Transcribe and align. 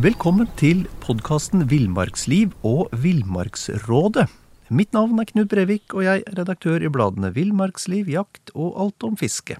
Velkommen 0.00 0.48
til 0.56 0.86
podkasten 1.04 1.66
Villmarksliv 1.68 2.54
og 2.64 2.88
Villmarksrådet. 2.96 4.24
Mitt 4.72 4.96
navn 4.96 5.20
er 5.20 5.28
Knut 5.28 5.50
Brevik, 5.52 5.92
og 5.92 6.06
jeg 6.06 6.22
er 6.24 6.38
redaktør 6.38 6.80
i 6.80 6.88
bladene 6.88 7.28
Villmarksliv, 7.36 8.08
Jakt 8.08 8.54
og 8.54 8.72
Alt 8.80 9.04
om 9.04 9.18
fiske. 9.20 9.58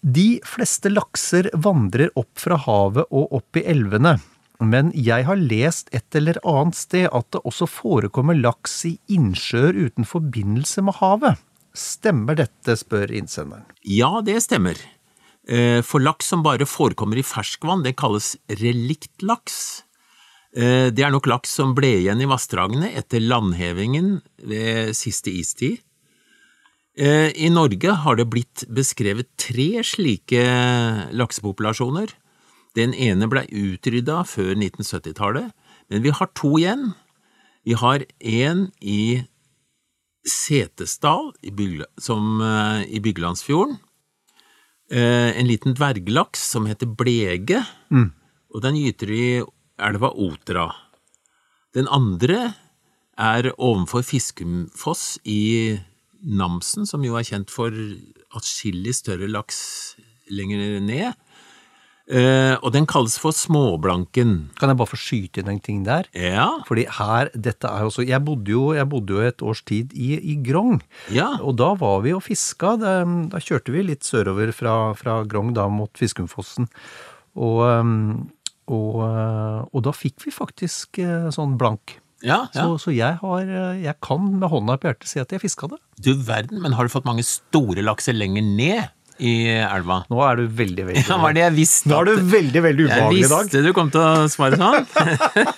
De 0.04 0.40
fleste 0.46 0.90
lakser 0.90 1.50
vandrer 1.54 2.10
opp 2.16 2.32
fra 2.40 2.56
havet 2.58 3.06
og 3.12 3.34
opp 3.34 3.58
i 3.58 3.64
elvene. 3.66 4.20
Men 4.62 4.92
jeg 4.94 5.26
har 5.26 5.40
lest 5.42 5.90
et 5.96 6.16
eller 6.16 6.38
annet 6.46 6.78
sted 6.78 7.08
at 7.10 7.28
det 7.34 7.42
også 7.50 7.66
forekommer 7.66 8.38
laks 8.38 8.76
i 8.86 8.96
innsjøer 9.10 9.74
uten 9.88 10.06
forbindelse 10.06 10.84
med 10.86 11.00
havet. 11.00 11.42
Stemmer 11.74 12.38
dette, 12.38 12.76
spør 12.78 13.10
innsenderen. 13.16 13.66
Ja, 13.88 14.20
det 14.22 14.38
stemmer. 14.46 14.78
Eh, 15.50 15.82
For 15.82 16.04
laks 16.04 16.30
som 16.30 16.44
bare 16.46 16.68
forekommer 16.70 17.18
i 17.18 17.26
ferskvann, 17.26 17.82
det 17.84 17.96
kalles 17.98 18.36
reliktlaks. 18.62 19.84
Eh, 20.54 20.92
Det 20.92 21.00
er 21.02 21.10
nok 21.12 21.26
laks 21.32 21.50
som 21.50 21.74
ble 21.74 21.96
igjen 22.04 22.22
i 22.22 22.30
vassdragene 22.30 22.92
etter 22.94 23.20
landhevingen 23.24 24.22
ved 24.46 24.94
siste 24.94 25.32
istid. 25.34 25.80
Eh, 26.98 27.32
I 27.34 27.50
Norge 27.50 27.96
har 28.04 28.16
det 28.20 28.30
blitt 28.30 28.66
beskrevet 28.70 29.26
tre 29.40 29.82
slike 29.82 30.44
laksepopulasjoner. 31.16 32.12
Den 32.78 32.94
ene 32.96 33.28
ble 33.32 33.44
utrydda 33.48 34.22
før 34.28 34.54
1970-tallet, 34.56 35.52
men 35.92 36.04
vi 36.06 36.14
har 36.16 36.30
to 36.38 36.54
igjen. 36.60 36.94
Vi 37.68 37.76
har 37.78 38.06
en 38.20 38.70
i 38.80 39.24
Setesdal 40.22 41.32
i, 41.42 41.52
som, 42.00 42.42
eh, 42.42 42.86
i 42.88 43.02
Byglandsfjorden. 43.02 43.80
Eh, 44.92 45.40
en 45.40 45.48
liten 45.48 45.74
dverglaks 45.74 46.40
som 46.52 46.68
heter 46.68 46.86
blege, 46.86 47.66
og 48.52 48.62
den 48.62 48.76
gyter 48.76 49.10
i 49.10 49.26
elva 49.80 50.12
Otra. 50.12 50.68
Den 51.74 51.88
andre 51.88 52.54
er 53.18 53.52
ovenfor 53.58 54.04
Fiskumfoss 54.04 55.20
i 55.26 55.80
Namsen, 56.22 56.86
som 56.86 57.04
jo 57.04 57.16
er 57.16 57.24
kjent 57.24 57.50
for 57.50 57.72
atskillig 58.36 58.94
større 58.96 59.30
laks 59.32 59.96
lenger 60.30 60.80
ned. 60.84 61.16
Eh, 62.12 62.58
og 62.60 62.74
den 62.76 62.84
kalles 62.90 63.16
for 63.22 63.32
småblanken. 63.36 64.34
Kan 64.60 64.72
jeg 64.72 64.80
bare 64.82 64.92
få 64.92 65.00
skyte 65.00 65.40
inn 65.40 65.52
en 65.54 65.62
ting 65.64 65.86
der? 65.88 66.10
Ja, 66.12 66.50
Fordi 66.68 66.84
her, 66.98 67.32
dette 67.32 67.70
er 67.70 67.88
også 67.88 68.04
Jeg 68.04 68.20
bodde 68.28 68.52
jo, 68.52 68.74
jeg 68.76 68.90
bodde 68.92 69.16
jo 69.16 69.24
et 69.24 69.42
års 69.42 69.62
tid 69.64 69.94
i, 69.96 70.18
i 70.20 70.36
Grong. 70.44 70.82
ja. 71.14 71.38
Og 71.40 71.56
da 71.62 71.72
var 71.80 72.02
vi 72.04 72.12
og 72.12 72.24
fiska. 72.26 72.76
Da, 72.82 73.00
da 73.32 73.40
kjørte 73.40 73.72
vi 73.72 73.86
litt 73.88 74.04
sørover 74.04 74.52
fra, 74.52 74.94
fra 75.00 75.22
Grong 75.24 75.56
da 75.56 75.70
mot 75.72 75.92
Fiskumfossen. 75.96 76.68
Og, 77.40 77.64
um, 77.64 78.30
og, 78.68 78.96
uh, 79.00 79.64
og 79.72 79.84
da 79.88 79.96
fikk 79.96 80.26
vi 80.26 80.36
faktisk 80.36 81.00
uh, 81.00 81.30
sånn 81.32 81.56
blank. 81.60 81.96
ja, 82.22 82.44
ja. 82.52 82.66
Så, 82.68 82.76
så 82.84 82.92
jeg 82.94 83.18
har 83.22 83.48
uh, 83.48 83.80
Jeg 83.80 83.96
kan 84.04 84.28
med 84.36 84.52
hånda 84.52 84.76
på 84.78 84.90
hjertet 84.90 85.08
si 85.08 85.22
at 85.24 85.32
jeg 85.32 85.42
fiska 85.46 85.72
det. 85.72 85.80
Du 86.04 86.12
verden, 86.28 86.60
men 86.60 86.76
har 86.76 86.84
du 86.84 86.92
fått 86.92 87.08
mange 87.08 87.24
store 87.24 87.82
lakser 87.88 88.18
lenger 88.18 88.44
ned 88.44 88.90
i 89.22 89.36
elva? 89.64 90.02
Nå 90.12 90.24
er 90.26 90.42
du 90.42 90.48
veldig, 90.62 90.88
veldig 90.90 91.04
Ja, 91.12 91.20
var 91.22 91.36
det 91.38 91.46
jeg 91.46 91.58
visste. 91.60 91.92
Nå 91.92 92.00
er 92.02 92.10
du 92.10 92.32
veldig, 92.32 92.64
veldig 92.68 92.88
ubehagelig 92.88 93.22
i 93.22 93.30
dag. 93.30 93.46
Jeg 93.46 93.52
visste 93.52 93.62
du 93.68 93.76
kom 93.78 93.92
til 93.94 94.02
å 94.02 94.26
svare 94.32 94.60
sånn. 94.60 94.88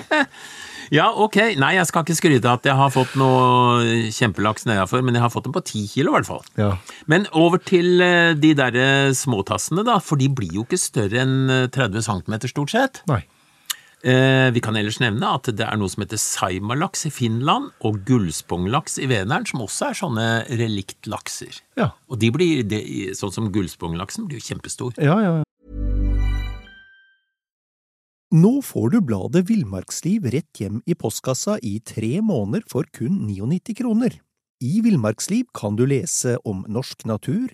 ja, 1.00 1.08
ok. 1.26 1.40
Nei, 1.62 1.74
jeg 1.78 1.90
skal 1.90 2.06
ikke 2.06 2.18
skryte 2.20 2.50
av 2.50 2.60
at 2.60 2.70
jeg 2.70 2.78
har 2.80 2.94
fått 2.94 3.16
noe 3.20 4.10
kjempelaks 4.14 4.68
nedafor, 4.70 5.04
men 5.06 5.18
jeg 5.18 5.26
har 5.26 5.34
fått 5.34 5.48
den 5.48 5.56
på 5.56 5.64
ti 5.68 5.86
kilo 5.92 6.14
i 6.14 6.18
hvert 6.20 6.30
fall. 6.30 6.44
Ja. 6.60 6.74
Men 7.12 7.28
over 7.32 7.62
til 7.64 8.04
eh, 8.04 8.34
de 8.40 8.54
derre 8.60 8.88
småtassene, 9.18 9.86
da, 9.88 10.00
for 10.04 10.22
de 10.22 10.30
blir 10.32 10.60
jo 10.60 10.68
ikke 10.68 10.82
større 10.82 11.24
enn 11.24 11.38
eh, 11.54 11.70
30 11.74 12.08
cm 12.10 12.42
stort 12.52 12.76
sett. 12.76 13.04
Nei. 13.12 13.24
Eh, 14.04 14.50
vi 14.52 14.60
kan 14.60 14.76
ellers 14.76 14.98
nevne 15.00 15.30
at 15.32 15.48
det 15.56 15.64
er 15.64 15.78
noe 15.80 15.88
som 15.88 16.04
heter 16.04 16.20
saimalaks 16.20 17.06
i 17.08 17.12
Finland, 17.14 17.70
og 17.88 18.02
gullsponglaks 18.04 18.98
i 19.00 19.08
Vänern, 19.08 19.48
som 19.48 19.64
også 19.64 19.88
er 19.90 19.96
sånne 19.96 20.26
reliktlakser. 20.60 21.62
Ja. 21.80 21.94
Og 22.12 22.20
de 22.20 22.32
blir, 22.36 22.66
de, 22.68 22.82
sånn 23.16 23.32
som 23.32 23.48
gullsponglaksen, 23.56 24.28
blir 24.28 24.44
jo 24.44 24.50
kjempestor. 24.50 25.00
Ja, 25.00 25.16
ja. 25.24 25.40
Nå 28.34 28.58
får 28.66 28.92
du 28.92 29.00
bladet 29.06 29.46
Villmarksliv 29.48 30.28
rett 30.34 30.60
hjem 30.60 30.82
i 30.90 30.98
postkassa 31.00 31.60
i 31.64 31.78
tre 31.86 32.18
måneder 32.26 32.66
for 32.68 32.90
kun 32.92 33.22
99 33.30 33.78
kroner. 33.78 34.18
I 34.64 34.82
Villmarksliv 34.84 35.48
kan 35.56 35.78
du 35.80 35.86
lese 35.88 36.36
om 36.44 36.66
norsk 36.68 37.06
natur, 37.08 37.54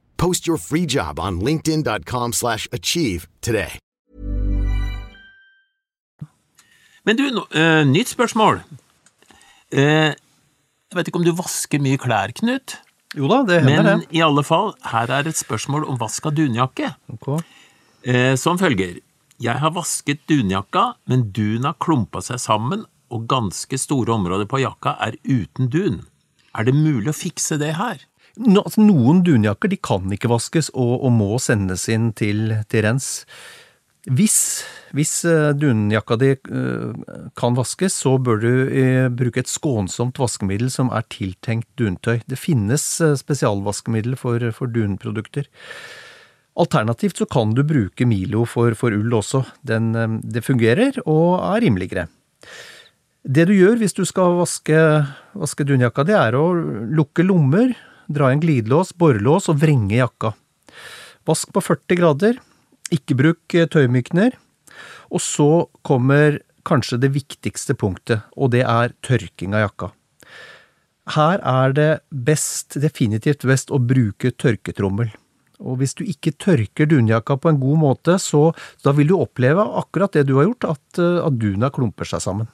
Post 0.21 0.47
your 0.47 0.57
free 0.57 0.85
job 0.85 1.19
on 1.19 1.41
linkedin.com/achieve 1.41 2.33
slash 2.33 2.67
achieve 2.71 3.27
today. 3.41 3.79
Men 7.03 7.17
du, 7.17 7.45
eh, 7.51 7.83
nytt 7.85 8.07
spørsmål. 8.07 8.61
Uh, 9.73 9.81
jeg 9.81 10.95
vet 10.95 11.07
ikke 11.07 11.17
om 11.17 11.25
du 11.25 11.31
vasker 11.33 11.81
mye 11.81 11.97
klær, 11.97 12.33
Knut, 12.37 12.77
Jo 13.15 13.27
da, 13.27 13.41
det 13.43 13.61
hender 13.63 13.83
det. 13.83 13.95
Men 13.97 14.03
i 14.11 14.21
alle 14.21 14.43
fall, 14.43 14.75
her 14.83 15.09
er 15.11 15.27
et 15.27 15.35
spørsmål 15.35 15.87
om 15.89 15.97
vask 15.99 16.25
av 16.25 16.35
dunjakke. 16.35 16.93
Okay. 17.13 17.39
Uh, 18.07 18.35
som 18.35 18.59
følger. 18.59 18.99
Jeg 19.41 19.57
har 19.57 19.73
vasket 19.73 20.21
dunjakka, 20.29 20.93
men 21.07 21.31
dun 21.31 21.65
har 21.65 21.79
klumpa 21.81 22.21
seg 22.21 22.39
sammen, 22.39 22.85
og 23.09 23.25
ganske 23.27 23.79
store 23.79 24.13
områder 24.13 24.45
på 24.45 24.61
jakka 24.61 24.95
er 25.01 25.17
uten 25.25 25.67
dun. 25.67 26.05
Er 26.53 26.67
det 26.67 26.75
mulig 26.75 27.09
å 27.09 27.17
fikse 27.17 27.57
det 27.57 27.73
her? 27.79 28.05
No, 28.39 28.61
altså, 28.63 28.83
noen 28.85 29.23
dunjakker 29.27 29.71
de 29.71 29.79
kan 29.81 30.11
ikke 30.13 30.31
vaskes 30.31 30.71
og, 30.71 31.01
og 31.03 31.11
må 31.15 31.35
sendes 31.43 31.87
inn 31.91 32.11
til, 32.15 32.53
til 32.71 32.85
rens. 32.85 33.09
Hvis, 34.09 34.63
hvis 34.97 35.11
eh, 35.29 35.51
dunjakka 35.53 36.15
di 36.17 36.31
eh, 36.33 37.17
kan 37.37 37.57
vaskes, 37.57 37.99
så 38.01 38.15
bør 38.17 38.39
du 38.41 38.53
eh, 38.73 39.09
bruke 39.13 39.43
et 39.43 39.51
skånsomt 39.51 40.17
vaskemiddel 40.17 40.71
som 40.73 40.89
er 40.95 41.05
tiltenkt 41.13 41.69
duntøy. 41.77 42.23
Det 42.25 42.39
finnes 42.39 42.85
spesialvaskemiddel 43.21 44.17
for, 44.17 44.47
for 44.57 44.73
dunprodukter. 44.73 45.45
Alternativt 46.61 47.21
så 47.21 47.27
kan 47.29 47.53
du 47.55 47.61
bruke 47.67 48.07
Milo 48.09 48.47
for, 48.49 48.73
for 48.79 48.95
ull 48.95 49.13
også. 49.19 49.43
Den, 49.61 49.93
det 50.25 50.43
fungerer 50.47 50.97
og 51.05 51.37
er 51.37 51.61
rimeligere. 51.67 52.07
Det 53.21 53.45
du 53.47 53.53
gjør 53.53 53.77
hvis 53.77 53.93
du 53.93 54.01
skal 54.09 54.33
vaske, 54.39 54.81
vaske 55.37 55.65
dunjakka 55.67 56.07
di, 56.09 56.17
er 56.17 56.35
å 56.35 56.47
lukke 56.89 57.23
lommer, 57.27 57.75
dra 58.15 58.31
inn 58.33 58.41
glidelås, 58.43 58.93
borrelås 58.97 59.49
og 59.51 59.59
vrenge 59.61 59.97
jakka. 59.97 60.33
Vask 61.27 61.51
på 61.53 61.61
40 61.63 61.99
grader, 61.99 62.39
ikke 62.93 63.17
bruk 63.19 63.55
eh, 63.55 63.69
tøymykner. 63.69 64.37
Og 65.11 65.21
så 65.23 65.49
kommer 65.85 66.39
kanskje 66.67 66.99
det 67.01 67.11
viktigste 67.15 67.75
punktet, 67.77 68.23
og 68.37 68.53
det 68.53 68.63
er 68.67 68.93
tørking 69.05 69.55
av 69.57 69.65
jakka. 69.65 69.91
Her 71.11 71.41
er 71.41 71.73
det 71.75 71.89
best, 72.09 72.77
definitivt 72.79 73.43
best, 73.49 73.73
å 73.73 73.81
bruke 73.81 74.31
tørketrommel. 74.31 75.09
Og 75.61 75.77
hvis 75.81 75.93
du 75.97 76.05
ikke 76.07 76.33
tørker 76.41 76.89
dunjakka 76.89 77.37
på 77.37 77.51
en 77.51 77.59
god 77.61 77.81
måte, 77.81 78.17
så 78.21 78.49
da 78.85 78.93
vil 78.97 79.11
du 79.11 79.17
oppleve 79.17 79.65
akkurat 79.81 80.13
det 80.15 80.25
du 80.29 80.37
har 80.39 80.49
gjort, 80.49 80.69
at, 80.77 81.01
eh, 81.01 81.21
at 81.25 81.37
duna 81.41 81.71
klumper 81.73 82.07
seg 82.07 82.23
sammen. 82.23 82.49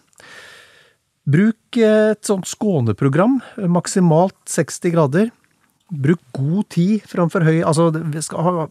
Bruk 1.28 1.76
et 1.84 2.24
sånt 2.24 2.48
skåneprogram, 2.48 3.42
maksimalt 3.68 4.38
60 4.48 4.94
grader. 4.94 5.32
Bruk 5.88 6.20
god 6.36 6.68
tid 6.76 7.06
framfor 7.08 7.46
høy 7.48 7.62
Altså, 7.64 7.86
ha, 8.36 8.66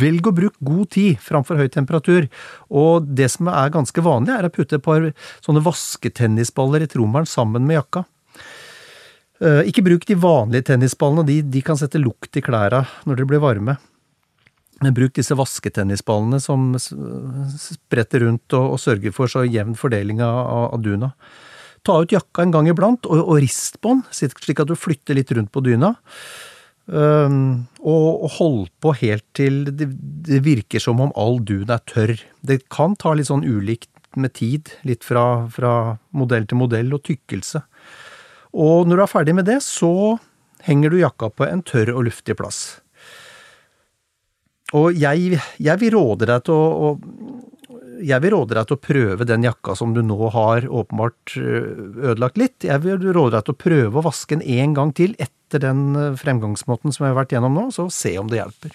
velg 0.00 0.30
å 0.30 0.32
bruke 0.32 0.64
god 0.64 0.90
tid 0.96 1.20
framfor 1.20 1.60
høy 1.60 1.68
temperatur. 1.72 2.30
Og 2.72 3.04
det 3.04 3.28
som 3.34 3.50
er 3.52 3.74
ganske 3.74 4.04
vanlig, 4.04 4.32
er 4.32 4.48
å 4.48 4.52
putte 4.54 4.80
et 4.80 4.84
par 4.84 5.10
sånne 5.44 5.64
vasketennisballer 5.64 6.86
i 6.86 6.90
trommelen 6.90 7.28
sammen 7.28 7.68
med 7.68 7.82
jakka. 7.82 8.06
Eh, 9.44 9.64
ikke 9.68 9.84
bruk 9.84 10.06
de 10.08 10.16
vanlige 10.16 10.70
tennisballene, 10.70 11.26
de, 11.28 11.40
de 11.42 11.64
kan 11.64 11.76
sette 11.76 12.00
lukt 12.00 12.38
i 12.38 12.44
klærne 12.44 12.84
når 13.04 13.20
de 13.20 13.28
blir 13.28 13.42
varme. 13.44 13.76
Men 14.82 14.94
bruk 14.96 15.14
disse 15.16 15.36
vasketennisballene 15.38 16.40
som 16.42 16.72
spretter 16.78 18.24
rundt 18.24 18.56
og, 18.56 18.74
og 18.74 18.80
sørger 18.82 19.14
for 19.14 19.30
så 19.30 19.44
jevn 19.46 19.76
fordeling 19.78 20.22
av, 20.24 20.72
av 20.74 20.80
duna. 20.82 21.12
Ta 21.84 22.00
ut 22.00 22.14
jakka 22.14 22.44
en 22.44 22.54
gang 22.54 22.68
iblant, 22.70 23.06
og, 23.06 23.20
og 23.28 23.44
den, 23.84 24.02
slik 24.10 24.60
at 24.62 24.70
du 24.70 24.76
flytter 24.78 25.18
litt 25.18 25.32
rundt 25.36 25.52
på 25.52 25.62
dyna. 25.64 25.94
Um, 26.84 27.64
og, 27.80 28.24
og 28.26 28.30
hold 28.36 28.64
på 28.84 28.92
helt 29.00 29.24
til 29.32 29.62
det, 29.70 29.86
det, 30.26 30.42
virker 30.44 30.82
som 30.84 31.00
om 31.00 31.14
all 31.16 31.38
dun 31.40 31.72
er 31.72 31.80
tørr. 31.88 32.18
Det 32.44 32.66
kan 32.72 32.96
ta 33.00 33.14
litt 33.16 33.30
sånn 33.30 33.44
ulikt 33.44 33.88
med 34.20 34.34
tid, 34.36 34.68
litt 34.84 35.04
fra, 35.04 35.46
fra 35.52 35.96
modell 36.12 36.44
til 36.48 36.60
modell 36.60 36.92
og 36.92 37.04
tykkelse. 37.08 37.64
Og 38.54 38.86
når 38.86 39.00
du 39.00 39.04
er 39.06 39.10
ferdig 39.10 39.36
med 39.36 39.48
det, 39.48 39.58
så 39.64 40.18
henger 40.64 40.92
du 40.92 41.00
jakka 41.00 41.32
på 41.32 41.48
en 41.48 41.64
tørr 41.64 41.94
og 41.94 42.04
luftig 42.10 42.36
plass. 42.38 42.60
Og 44.74 44.96
jeg, 44.98 45.40
jeg 45.62 45.80
vil 45.80 45.94
råde 45.94 46.28
deg 46.28 46.44
til 46.46 46.56
å, 46.56 46.92
å 46.92 47.33
jeg 48.02 48.22
vil 48.24 48.34
råde 48.34 48.56
deg 48.56 48.68
til 48.68 48.76
å 48.76 48.82
prøve 48.82 49.26
den 49.28 49.44
jakka 49.46 49.74
som 49.78 49.94
du 49.94 50.00
nå 50.04 50.30
har 50.34 50.66
åpenbart 50.66 51.34
eh, 51.40 51.68
ødelagt 52.10 52.40
litt. 52.40 52.64
Jeg 52.66 52.82
vil 52.84 53.02
råde 53.14 53.36
deg 53.36 53.46
til 53.46 53.54
å 53.54 53.62
prøve 53.64 54.00
å 54.00 54.06
vaske 54.06 54.38
den 54.38 54.46
en 54.60 54.74
gang 54.76 54.94
til 54.96 55.14
etter 55.22 55.62
den 55.62 55.84
eh, 55.98 56.16
fremgangsmåten 56.20 56.94
som 56.94 57.06
jeg 57.06 57.14
har 57.14 57.20
vært 57.22 57.36
gjennom 57.36 57.54
nå, 57.56 57.68
så 57.74 57.86
se 57.92 58.16
om 58.20 58.30
det 58.30 58.40
hjelper. 58.40 58.74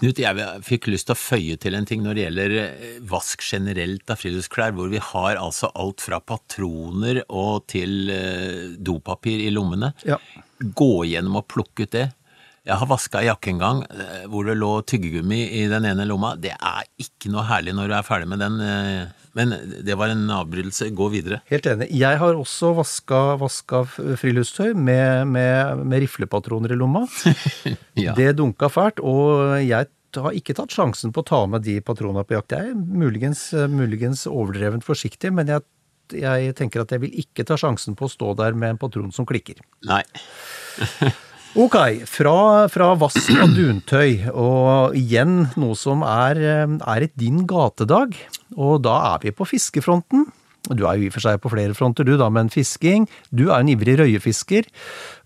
Knut, 0.00 0.22
jeg 0.22 0.44
fikk 0.64 0.88
lyst 0.88 1.10
til 1.10 1.14
å 1.14 1.20
føye 1.20 1.58
til 1.60 1.76
en 1.76 1.86
ting 1.88 2.00
når 2.04 2.16
det 2.16 2.24
gjelder 2.24 2.56
eh, 2.62 2.96
vask 3.10 3.44
generelt 3.44 4.12
av 4.12 4.22
friluftsklær, 4.22 4.74
hvor 4.78 4.92
vi 4.92 5.02
har 5.12 5.40
altså 5.40 5.72
alt 5.76 6.04
fra 6.04 6.22
patroner 6.24 7.24
og 7.28 7.66
til 7.72 8.12
dopapir 8.78 9.44
i 9.44 9.52
lommene. 9.52 9.92
Ja. 10.08 10.20
Gå 10.62 11.04
gjennom 11.10 11.42
og 11.42 11.48
plukke 11.52 11.86
ut 11.86 11.96
det. 11.98 12.08
Jeg 12.62 12.78
har 12.78 12.86
vaska 12.86 13.24
jakke 13.26 13.50
en 13.50 13.58
gang 13.58 13.80
eh, 13.90 14.26
hvor 14.30 14.46
det 14.46 14.54
lå 14.54 14.70
tyggegummi 14.86 15.40
i 15.58 15.64
den 15.70 15.86
ene 15.88 16.04
lomma. 16.06 16.36
Det 16.38 16.52
er 16.54 16.84
ikke 17.02 17.32
noe 17.32 17.42
herlig 17.48 17.74
når 17.74 17.90
du 17.90 17.94
er 17.96 18.04
ferdig 18.06 18.28
med 18.30 18.38
den, 18.38 18.60
eh, 18.62 19.08
men 19.34 19.54
det 19.82 19.96
var 19.98 20.12
en 20.12 20.28
avbrytelse. 20.30 20.92
Gå 20.94 21.08
videre. 21.10 21.40
Helt 21.50 21.66
enig. 21.66 21.88
Jeg 21.98 22.20
har 22.20 22.38
også 22.38 22.70
vaska, 22.78 23.22
vaska 23.40 23.80
friluftstøy 23.90 24.76
med, 24.78 25.32
med, 25.32 25.82
med, 25.82 26.04
riflepatroner 26.04 26.74
i 26.74 26.78
lomma. 26.78 27.02
ja. 28.04 28.14
Det 28.14 28.36
dunka 28.38 28.70
fælt, 28.70 29.02
og 29.02 29.58
jeg 29.64 29.90
har 30.22 30.38
ikke 30.38 30.54
tatt 30.54 30.76
sjansen 30.76 31.10
på 31.10 31.24
å 31.24 31.28
ta 31.32 31.42
med 31.50 31.66
de 31.66 31.80
patronene 31.82 32.22
på 32.28 32.36
jakt. 32.36 32.54
Jeg 32.54 32.70
er 32.70 32.78
muligens, 32.78 33.48
muligens 33.72 34.22
overdrevent 34.30 34.86
forsiktig, 34.86 35.32
men 35.34 35.50
jeg, 35.50 35.66
jeg 36.14 36.54
tenker 36.60 36.86
at 36.86 36.94
jeg 36.94 37.02
vil 37.08 37.18
ikke 37.24 37.48
ta 37.48 37.58
sjansen 37.58 37.98
på 37.98 38.06
å 38.06 38.14
stå 38.14 38.36
der 38.38 38.54
med 38.54 38.76
en 38.76 38.82
patron 38.86 39.10
som 39.10 39.26
klikker. 39.26 39.64
Nei. 39.90 40.04
Ok, 41.52 41.74
fra, 42.08 42.64
fra 42.72 42.92
vass 42.96 43.26
og 43.28 43.50
duntøy, 43.52 44.22
og 44.32 44.94
igjen 44.96 45.50
noe 45.60 45.76
som 45.76 46.00
er, 46.06 46.38
er 46.64 47.04
et 47.04 47.12
din 47.20 47.42
gatedag. 47.48 48.14
Og 48.56 48.78
da 48.86 48.94
er 49.10 49.26
vi 49.26 49.34
på 49.36 49.44
fiskefronten. 49.50 50.24
Du 50.72 50.86
er 50.86 50.96
jo 50.96 51.04
i 51.04 51.10
og 51.10 51.16
for 51.16 51.26
seg 51.26 51.42
på 51.42 51.50
flere 51.52 51.76
fronter, 51.76 52.08
du 52.08 52.14
da, 52.16 52.30
men 52.32 52.48
fisking. 52.52 53.04
Du 53.28 53.50
er 53.50 53.58
en 53.58 53.68
ivrig 53.68 53.98
røyefisker, 54.00 54.68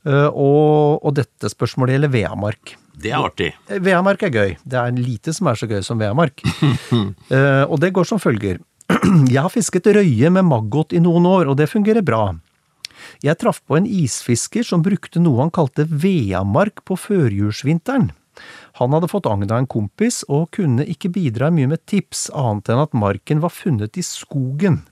eh, 0.08 0.28
og, 0.32 0.98
og 1.04 1.14
dette 1.18 1.52
spørsmålet 1.52 1.94
gjelder 1.94 2.14
veamark. 2.16 2.74
Det 2.96 3.12
er 3.12 3.20
artig. 3.20 3.50
Veamark 3.84 4.24
er 4.26 4.32
gøy. 4.32 4.56
Det 4.64 4.80
er 4.80 4.96
lite 4.98 5.34
som 5.36 5.52
er 5.52 5.60
så 5.60 5.68
gøy 5.70 5.82
som 5.86 6.00
veamark. 6.02 6.42
Eh, 7.26 7.64
og 7.66 7.80
det 7.82 7.90
går 7.94 8.06
som 8.06 8.20
følger. 8.22 8.60
Jeg 9.32 9.40
har 9.42 9.50
fisket 9.50 9.88
røye 9.94 10.30
med 10.30 10.46
maggot 10.46 10.94
i 10.94 11.00
noen 11.02 11.26
år, 11.26 11.50
og 11.50 11.56
det 11.58 11.66
fungerer 11.70 12.04
bra. 12.06 12.28
Jeg 13.26 13.40
traff 13.42 13.58
på 13.66 13.74
en 13.78 13.88
isfisker 13.90 14.66
som 14.66 14.84
brukte 14.86 15.18
noe 15.22 15.40
han 15.42 15.50
kalte 15.54 15.86
veamark 15.88 16.84
på 16.86 16.98
førjulsvinteren. 17.00 18.12
Han 18.78 18.92
hadde 18.92 19.08
fått 19.10 19.26
agn 19.26 19.48
av 19.48 19.62
en 19.62 19.70
kompis, 19.70 20.20
og 20.28 20.50
kunne 20.54 20.84
ikke 20.86 21.10
bidra 21.14 21.48
mye 21.50 21.70
med 21.72 21.82
tips, 21.88 22.28
annet 22.36 22.70
enn 22.70 22.82
at 22.84 22.96
marken 22.96 23.40
var 23.42 23.54
funnet 23.54 23.96
i 23.96 24.04
skogen. 24.04 24.82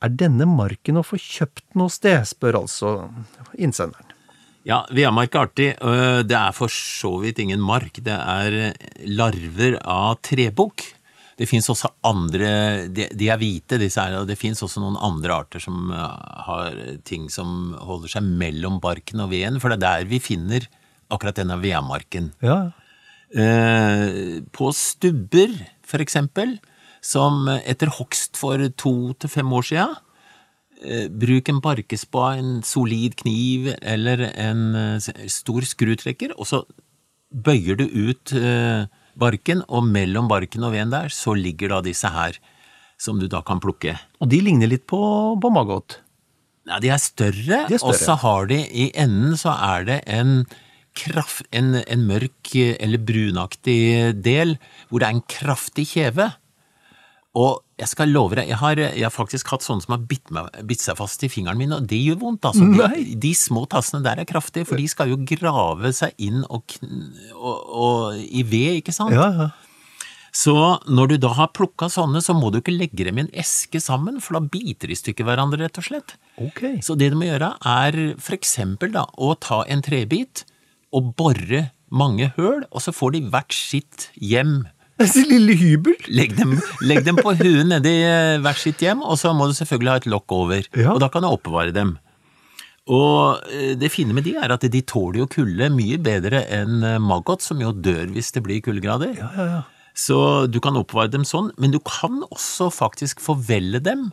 Er 0.00 0.14
denne 0.14 0.46
marken 0.48 0.98
å 0.98 1.04
få 1.04 1.20
kjøpt 1.20 1.76
noe 1.78 1.92
sted, 1.92 2.24
spør 2.26 2.62
altså 2.62 2.94
innsenderen. 3.60 4.16
Ja, 4.66 4.82
veamark 4.92 5.34
er 5.34 5.46
artig. 5.46 5.68
Det 6.28 6.36
er 6.36 6.56
for 6.56 6.72
så 6.72 7.14
vidt 7.22 7.38
ingen 7.40 7.62
mark, 7.64 8.00
det 8.04 8.16
er 8.16 8.74
larver 9.08 9.78
av 9.84 10.18
trebukk. 10.26 10.84
Det 11.40 11.48
fins 11.48 11.70
også 11.72 11.88
andre 12.04 12.48
de, 12.92 13.06
de, 13.16 13.28
er 13.32 13.38
hvite, 13.40 13.78
disse 13.80 14.02
her, 14.02 14.18
og 14.18 14.28
det 14.28 14.36
fins 14.36 14.60
også 14.60 14.82
noen 14.82 14.98
andre 15.00 15.38
arter 15.40 15.62
som 15.62 15.88
uh, 15.88 16.10
har 16.44 16.76
ting 17.08 17.30
som 17.32 17.72
holder 17.80 18.12
seg 18.12 18.28
mellom 18.42 18.76
barken 18.82 19.22
og 19.24 19.32
veden, 19.32 19.56
for 19.62 19.72
det 19.72 19.78
er 19.80 19.86
der 19.86 20.10
vi 20.10 20.20
finner 20.20 20.68
akkurat 21.10 21.40
denne 21.40 21.56
vedmarken. 21.62 22.28
Ja. 22.44 22.58
Uh, 23.32 24.44
på 24.52 24.68
stubber, 24.76 25.56
for 25.80 26.04
eksempel, 26.04 26.58
som 27.00 27.48
etter 27.56 27.94
hogst 27.96 28.36
for 28.36 28.60
to 28.76 28.94
til 29.16 29.32
fem 29.32 29.56
år 29.56 29.68
sia, 29.70 29.88
uh, 29.96 31.08
bruk 31.24 31.48
en 31.48 31.64
barkespa, 31.64 32.34
en 32.36 32.60
solid 32.68 33.16
kniv 33.24 33.72
eller 33.80 34.28
en 34.28 35.00
stor 35.00 35.64
skrutrekker, 35.72 36.36
og 36.36 36.52
så 36.52 36.66
bøyer 37.32 37.80
du 37.80 37.86
ut 37.88 38.36
barken, 39.18 39.64
og 39.68 39.86
mellom 39.88 40.28
barken 40.30 40.64
og 40.66 40.74
veden 40.74 40.92
der 40.94 41.12
så 41.14 41.34
ligger 41.36 41.76
da 41.76 41.82
disse 41.86 42.10
her, 42.12 42.38
som 43.00 43.20
du 43.20 43.26
da 43.30 43.42
kan 43.46 43.60
plukke. 43.62 43.96
Og 44.20 44.30
de 44.30 44.40
ligner 44.44 44.70
litt 44.70 44.86
på, 44.90 45.00
på 45.40 45.52
maggot? 45.54 46.00
Ja, 46.68 46.78
de 46.82 46.90
er 46.92 47.00
større, 47.02 47.64
større. 47.66 47.80
og 47.82 47.96
så 47.96 48.16
har 48.20 48.50
de 48.50 48.60
i 48.68 48.90
enden 48.94 49.38
så 49.40 49.54
er 49.56 49.86
det 49.88 50.02
en 50.10 50.44
kraft, 50.98 51.46
en, 51.54 51.78
en 51.80 52.04
mørk 52.06 52.52
eller 52.54 53.00
brunaktig 53.06 53.80
del 54.20 54.56
hvor 54.88 55.00
det 55.00 55.08
er 55.08 55.16
en 55.16 55.26
kraftig 55.30 55.86
kjeve. 55.94 56.28
Og 57.38 57.60
jeg 57.78 57.86
skal 57.92 58.10
love 58.10 58.34
deg, 58.34 58.48
jeg 58.50 58.58
har, 58.58 58.80
jeg 58.80 59.04
har 59.06 59.12
faktisk 59.14 59.52
hatt 59.52 59.62
sånne 59.62 59.84
som 59.84 59.94
har 59.94 60.02
bitt, 60.10 60.32
meg, 60.34 60.50
bitt, 60.66 60.82
seg 60.82 60.98
fast 60.98 61.22
i 61.22 61.30
fingeren 61.30 61.60
min, 61.60 61.72
og 61.76 61.86
det 61.88 62.00
gjør 62.02 62.18
vondt. 62.24 62.48
altså. 62.48 62.66
De, 62.74 63.14
de, 63.22 63.30
små 63.38 63.62
tassene 63.70 64.02
der 64.04 64.18
er 64.20 64.28
kraftige, 64.28 64.66
for 64.66 64.80
de 64.80 64.88
skal 64.90 65.12
jo 65.12 65.20
grave 65.28 65.92
seg 65.94 66.16
inn 66.18 66.42
og, 66.48 66.74
og, 67.38 67.54
og 67.54 68.18
i 68.18 68.42
ved, 68.42 68.80
ikke 68.82 68.94
sant? 68.96 69.14
Ja, 69.14 69.30
ja. 69.30 69.50
Så 70.34 70.54
når 70.86 71.10
du 71.10 71.16
da 71.24 71.32
har 71.34 71.50
plukka 71.54 71.88
sånne, 71.90 72.20
så 72.22 72.34
må 72.38 72.52
du 72.52 72.60
ikke 72.60 72.74
legge 72.74 73.06
dem 73.06 73.18
i 73.18 73.24
en 73.24 73.32
eske 73.42 73.80
sammen, 73.82 74.20
for 74.22 74.38
da 74.38 74.42
biter 74.46 74.90
de 74.90 74.94
i 74.94 74.98
stykker 74.98 75.26
hverandre, 75.26 75.62
rett 75.64 75.80
og 75.82 75.86
slett. 75.86 76.14
Okay. 76.38 76.78
Så 76.86 76.94
det 76.98 77.10
du 77.10 77.18
må 77.18 77.26
gjøre, 77.26 77.52
er 77.66 77.98
for 78.22 78.38
eksempel 78.38 78.94
da 78.94 79.06
å 79.18 79.34
ta 79.38 79.62
en 79.70 79.82
trebit 79.86 80.44
og 80.94 81.14
bore 81.18 81.68
mange 81.90 82.30
høl, 82.36 82.62
og 82.70 82.82
så 82.82 82.94
får 82.94 83.16
de 83.16 83.24
hvert 83.30 83.54
sitt 83.54 84.10
hjem 84.18 84.62
sin 85.08 85.28
lille 85.30 85.56
hybel? 85.56 85.96
Legg 86.12 86.36
dem, 86.36 86.54
legg 86.84 87.04
dem 87.06 87.18
på 87.20 87.32
huet 87.38 87.66
nedi 87.68 87.96
eh, 88.04 88.36
hvert 88.42 88.60
sitt 88.60 88.82
hjem, 88.84 89.02
og 89.06 89.18
så 89.20 89.32
må 89.36 89.48
du 89.48 89.56
selvfølgelig 89.56 89.92
ha 89.92 90.00
et 90.02 90.08
lokk 90.10 90.34
over. 90.36 90.62
Ja. 90.76 90.94
Og 90.94 91.00
da 91.02 91.08
kan 91.12 91.24
du 91.24 91.30
oppbevare 91.30 91.74
dem. 91.76 91.96
Og 92.90 93.44
eh, 93.52 93.74
det 93.78 93.92
fine 93.94 94.16
med 94.16 94.26
de 94.28 94.36
er 94.40 94.52
at 94.52 94.66
de 94.66 94.82
tåler 94.82 95.22
jo 95.22 95.28
kulde 95.30 95.70
mye 95.74 96.00
bedre 96.02 96.44
enn 96.52 96.84
eh, 96.86 96.98
maggot, 97.02 97.44
som 97.44 97.60
jo 97.62 97.72
dør 97.72 98.10
hvis 98.14 98.32
det 98.36 98.44
blir 98.46 98.64
kuldegrader. 98.64 99.14
Ja, 99.18 99.30
ja, 99.36 99.46
ja. 99.56 99.60
Så 99.96 100.46
du 100.46 100.60
kan 100.62 100.78
oppbevare 100.78 101.12
dem 101.12 101.26
sånn, 101.28 101.50
men 101.60 101.74
du 101.74 101.80
kan 101.84 102.22
også 102.30 102.70
faktisk 102.72 103.20
forvelle 103.20 103.82
dem. 103.82 104.10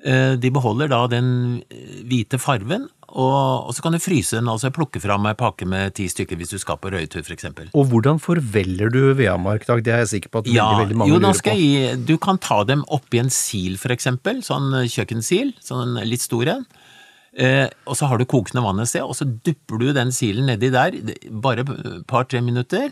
De 0.00 0.48
beholder 0.48 0.88
da 0.88 1.02
den 1.12 1.26
hvite 2.08 2.38
farven, 2.40 2.86
og, 3.10 3.66
og 3.66 3.74
så 3.74 3.82
kan 3.82 3.96
du 3.96 4.00
fryse 4.02 4.38
den, 4.38 4.48
altså 4.50 4.70
plukke 4.74 5.00
fram 5.02 5.26
ei 5.26 5.34
pakke 5.38 5.66
med 5.68 5.94
ti 5.98 6.06
stykker 6.10 6.38
hvis 6.38 6.52
du 6.54 6.58
skal 6.62 6.78
på 6.78 6.92
røytur, 6.94 7.24
for 7.26 7.34
eksempel. 7.34 7.70
Og 7.74 7.88
hvordan 7.90 8.20
forveller 8.22 8.92
du 8.92 9.00
veamark, 9.18 9.66
Dag? 9.66 9.82
Det 9.86 9.94
er 9.94 10.04
jeg 10.04 10.12
sikker 10.14 10.32
på 10.32 10.44
at 10.44 10.50
Ja, 10.52 10.68
veldig 10.70 10.84
veldig 10.84 11.00
mange 11.00 11.12
jo, 11.12 11.18
lurer 11.18 11.42
på. 11.42 11.56
jeg 11.58 12.04
Du 12.06 12.14
kan 12.22 12.38
ta 12.38 12.62
dem 12.68 12.84
oppi 12.88 13.22
en 13.22 13.32
sil, 13.34 13.76
eksempel. 13.90 14.44
Sånn 14.46 14.70
kjøkkensil. 14.86 15.54
Sånn 15.64 15.98
litt 16.06 16.22
stor 16.22 16.54
en. 16.54 16.66
Eh, 17.34 17.66
og 17.86 17.98
så 17.98 18.08
har 18.10 18.18
du 18.18 18.26
kokende 18.26 18.62
vann 18.64 18.82
et 18.82 18.90
sted, 18.90 19.04
og 19.06 19.14
så 19.18 19.26
dupper 19.26 19.78
du 19.78 19.92
den 19.94 20.10
silen 20.14 20.50
nedi 20.50 20.70
der, 20.74 20.96
bare 21.30 21.62
et 21.62 22.06
par-tre 22.10 22.42
minutter. 22.42 22.90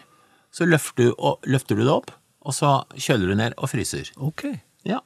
Så 0.55 0.67
løfter 0.69 1.11
du, 1.11 1.15
og, 1.19 1.43
løfter 1.47 1.79
du 1.79 1.85
det 1.85 1.93
opp, 1.93 2.13
og 2.47 2.55
så 2.57 2.81
kjøler 2.97 3.33
du 3.33 3.39
ned 3.39 3.57
og 3.59 3.71
fryser. 3.73 4.11
Ok. 4.17 4.47
Ja. 4.89 5.03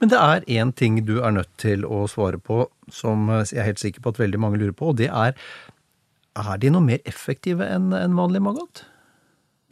Men 0.00 0.12
det 0.12 0.18
er 0.18 0.46
én 0.60 0.72
ting 0.78 1.00
du 1.06 1.18
er 1.20 1.34
nødt 1.34 1.50
til 1.58 1.84
å 1.86 2.04
svare 2.10 2.38
på, 2.38 2.64
som 2.92 3.28
jeg 3.32 3.58
er 3.58 3.70
helt 3.72 3.82
sikker 3.82 4.04
på 4.04 4.14
at 4.14 4.22
veldig 4.22 4.40
mange 4.40 4.60
lurer 4.62 4.76
på, 4.76 4.92
og 4.92 5.00
det 5.02 5.10
er 5.10 5.36
er 6.32 6.56
de 6.62 6.70
noe 6.72 6.84
mer 6.84 7.02
effektive 7.08 7.66
enn 7.68 7.92
en 7.92 8.16
vanlig 8.16 8.40
maggot? 8.44 8.84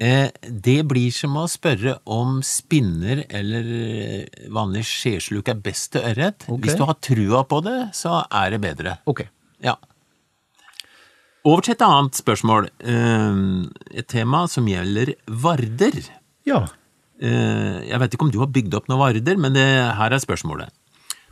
Eh, 0.01 0.31
det 0.41 0.79
blir 0.89 1.13
som 1.13 1.35
å 1.37 1.45
spørre 1.51 1.99
om 2.09 2.39
spinner 2.45 3.23
eller 3.29 3.67
eh, 3.77 4.49
vanlig 4.53 4.87
skjesluk 4.89 5.51
er 5.53 5.61
best 5.61 5.93
til 5.93 6.07
ørret. 6.09 6.47
Okay. 6.47 6.63
Hvis 6.65 6.79
du 6.81 6.87
har 6.89 6.97
trua 7.05 7.43
på 7.49 7.61
det, 7.67 7.79
så 7.97 8.23
er 8.25 8.55
det 8.55 8.63
bedre. 8.65 8.97
Ok. 9.11 9.27
Ja. 9.65 9.77
Over 11.45 11.65
til 11.65 11.77
et 11.77 11.85
annet 11.85 12.17
spørsmål. 12.17 12.71
Eh, 12.81 13.43
Et 14.01 14.09
tema 14.09 14.47
som 14.49 14.69
gjelder 14.69 15.15
varder. 15.29 16.01
Ja. 16.49 16.65
Eh, 17.21 17.89
Jeg 17.91 17.99
vet 18.01 18.15
ikke 18.15 18.25
om 18.27 18.31
du 18.33 18.39
har 18.41 18.49
bygd 18.53 18.75
opp 18.75 18.89
noen 18.89 19.01
varder, 19.03 19.37
men 19.37 19.53
det, 19.53 19.67
her 19.97 20.13
er 20.13 20.23
spørsmålet. 20.23 20.71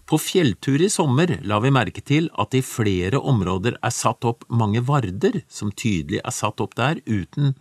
På 0.08 0.16
fjelltur 0.20 0.80
i 0.80 0.88
sommer 0.88 1.34
la 1.44 1.58
vi 1.60 1.70
merke 1.70 2.00
til 2.04 2.30
at 2.40 2.50
det 2.52 2.62
i 2.62 2.64
flere 2.64 3.20
områder 3.20 3.76
er 3.84 3.92
satt 3.92 4.24
opp 4.24 4.44
mange 4.48 4.80
varder 4.80 5.42
som 5.52 5.70
tydelig 5.72 6.22
er 6.24 6.32
satt 6.32 6.60
opp 6.64 6.74
der 6.80 7.00
uten 7.04 7.54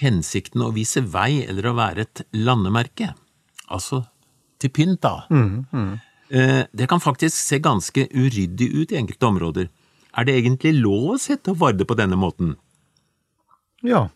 hensikten 0.00 0.62
å 0.62 0.72
vise 0.74 1.02
vei 1.02 1.42
eller 1.48 1.66
å 1.70 1.74
være 1.78 2.06
et 2.06 2.22
landemerke. 2.34 3.12
Altså 3.70 4.04
til 4.62 4.70
pynt, 4.70 5.00
da. 5.02 5.26
Eh, 6.30 6.64
Det 6.72 6.88
kan 6.88 7.00
faktisk 7.02 7.34
se 7.36 7.58
ganske 7.58 8.06
uryddig 8.14 8.70
ut 8.74 8.92
i 8.92 8.96
enkelte 9.02 9.26
områder. 9.26 9.68
Er 10.16 10.24
det 10.24 10.34
egentlig 10.44 10.78
lov 10.80 11.14
å 11.14 11.18
sette 11.18 11.50
opp 11.50 11.58
varder 11.58 11.84
på 11.84 11.96
denne 11.98 12.16
måten? 12.16 12.54
Ja. 13.84 14.06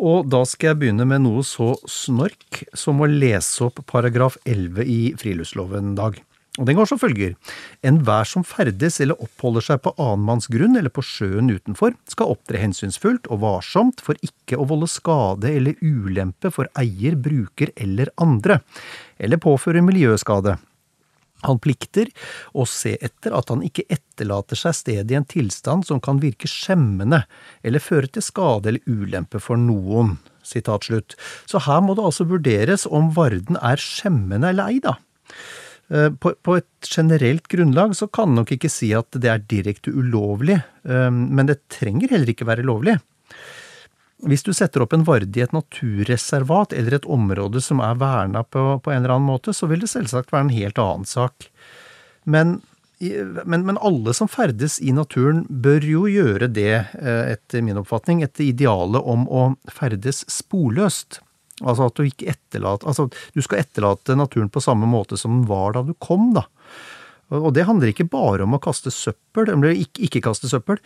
Og 0.00 0.28
da 0.32 0.44
skal 0.48 0.72
jeg 0.72 0.80
begynne 0.80 1.06
med 1.08 1.24
noe 1.26 1.44
så 1.44 1.74
snork 1.88 2.62
som 2.76 3.02
å 3.02 3.08
lese 3.08 3.66
opp 3.66 3.82
paragraf 3.90 4.38
11 4.48 4.84
i 4.88 5.00
friluftsloven, 5.20 5.94
Dag. 5.98 6.20
Og 6.58 6.66
den 6.66 6.76
går 6.76 6.88
som 6.90 6.98
følger. 6.98 7.36
Enhver 7.86 8.26
som 8.26 8.42
ferdes 8.44 8.98
eller 9.00 9.20
oppholder 9.22 9.64
seg 9.64 9.82
på 9.84 9.92
annenmanns 9.94 10.48
grunn 10.50 10.74
eller 10.76 10.92
på 10.92 11.04
sjøen 11.06 11.52
utenfor, 11.52 11.94
skal 12.10 12.32
opptre 12.34 12.60
hensynsfullt 12.60 13.30
og 13.30 13.40
varsomt 13.44 14.02
for 14.04 14.18
ikke 14.26 14.58
å 14.58 14.66
volde 14.68 14.90
skade 14.90 15.52
eller 15.54 15.78
ulempe 15.80 16.50
for 16.52 16.68
eier, 16.80 17.14
bruker 17.14 17.70
eller 17.80 18.10
andre, 18.20 18.58
eller 19.22 19.40
påføre 19.40 19.84
miljøskade. 19.86 20.58
Han 21.46 21.60
plikter 21.62 22.10
å 22.52 22.66
se 22.68 22.96
etter 23.00 23.34
at 23.36 23.52
han 23.52 23.64
ikke 23.66 23.86
etterlater 23.92 24.58
seg 24.58 24.76
stedet 24.76 25.14
i 25.14 25.18
en 25.18 25.28
tilstand 25.28 25.86
som 25.88 26.02
kan 26.04 26.20
virke 26.22 26.50
skjemmende 26.50 27.24
eller 27.62 27.84
føre 27.84 28.10
til 28.12 28.24
skade 28.24 28.72
eller 28.72 28.84
ulempe 28.90 29.40
for 29.42 29.60
noen. 29.60 30.18
Så 30.42 31.62
her 31.66 31.82
må 31.84 31.94
det 31.94 32.04
altså 32.04 32.26
vurderes 32.28 32.86
om 32.88 33.12
varden 33.14 33.58
er 33.60 33.80
skjemmende 33.80 34.50
eller 34.50 34.72
ei, 34.72 34.80
da. 34.82 34.96
Eh, 35.90 36.10
På, 36.10 36.32
på 36.34 36.56
et 36.58 36.90
generelt 36.90 37.48
grunnlag 37.50 37.94
så 37.98 38.08
kan 38.10 38.30
en 38.30 38.40
nok 38.40 38.54
ikke 38.56 38.70
si 38.72 38.92
at 38.96 39.10
det 39.14 39.30
er 39.30 39.46
direkte 39.50 39.92
ulovlig, 39.94 40.60
eh, 40.86 41.10
men 41.10 41.50
det 41.50 41.62
trenger 41.72 42.14
heller 42.14 42.32
ikke 42.34 42.48
være 42.48 42.66
lovlig. 42.66 42.98
Hvis 44.26 44.44
du 44.44 44.50
setter 44.52 44.84
opp 44.84 44.92
en 44.92 45.06
varde 45.06 45.38
i 45.38 45.44
et 45.44 45.54
naturreservat 45.54 46.74
eller 46.76 46.98
et 46.98 47.06
område 47.08 47.62
som 47.64 47.80
er 47.84 47.96
verna 48.00 48.42
på, 48.44 48.64
på 48.84 48.92
en 48.92 49.02
eller 49.02 49.16
annen 49.16 49.30
måte, 49.30 49.54
så 49.56 49.68
vil 49.70 49.80
det 49.84 49.92
selvsagt 49.92 50.32
være 50.34 50.48
en 50.48 50.52
helt 50.56 50.80
annen 50.82 51.08
sak. 51.08 51.48
Men, 52.28 52.58
men, 53.00 53.64
men 53.64 53.80
alle 53.80 54.12
som 54.16 54.28
ferdes 54.28 54.76
i 54.84 54.92
naturen 54.92 55.46
bør 55.48 55.86
jo 55.88 56.04
gjøre 56.10 56.50
det, 56.52 56.74
eh, 57.00 57.32
etter 57.32 57.64
min 57.64 57.80
oppfatning, 57.80 58.20
etter 58.26 58.50
idealet 58.50 59.08
om 59.08 59.24
å 59.24 59.46
ferdes 59.72 60.26
sporløst. 60.28 61.22
Altså 61.60 61.90
at 61.90 61.96
du 61.96 62.06
ikke 62.06 62.30
etterlater 62.32 62.88
Altså, 62.88 63.10
du 63.36 63.42
skal 63.44 63.60
etterlate 63.60 64.16
naturen 64.16 64.48
på 64.52 64.62
samme 64.64 64.88
måte 64.88 65.18
som 65.20 65.40
den 65.40 65.48
var 65.48 65.76
da 65.76 65.84
du 65.84 65.92
kom, 66.00 66.30
da. 66.36 66.46
Og 67.30 67.52
det 67.54 67.66
handler 67.68 67.92
ikke 67.92 68.08
bare 68.10 68.42
om 68.42 68.56
å 68.56 68.62
kaste 68.62 68.90
søppel, 68.90 69.52
eller 69.52 69.76
ikke, 69.76 70.02
ikke 70.08 70.24
kaste 70.24 70.50
søppel, 70.50 70.80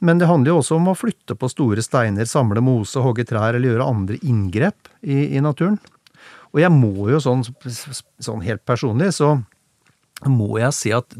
men 0.00 0.20
det 0.20 0.28
handler 0.30 0.54
jo 0.54 0.58
også 0.62 0.76
om 0.78 0.88
å 0.92 0.96
flytte 0.96 1.36
på 1.36 1.48
store 1.52 1.82
steiner, 1.84 2.24
samle 2.28 2.62
mose, 2.64 3.00
hogge 3.04 3.26
trær 3.28 3.54
eller 3.56 3.74
gjøre 3.74 3.88
andre 3.92 4.18
inngrep 4.24 4.88
i, 5.04 5.36
i 5.36 5.40
naturen. 5.44 5.76
Og 6.50 6.60
jeg 6.62 6.72
må 6.74 6.92
jo 7.12 7.20
sånn, 7.22 7.44
sånn 7.46 8.42
helt 8.42 8.64
personlig, 8.66 9.12
så 9.14 9.34
må 10.26 10.56
jeg 10.60 10.74
si 10.76 10.90
at 10.96 11.14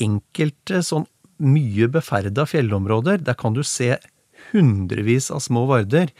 enkelte 0.00 0.80
sånn 0.84 1.06
mye 1.44 1.88
beferda 1.92 2.44
fjellområder, 2.48 3.18
der 3.26 3.36
kan 3.38 3.56
du 3.56 3.62
se 3.66 3.96
hundrevis 4.52 5.30
av 5.34 5.42
små 5.42 5.64
varder. 5.70 6.12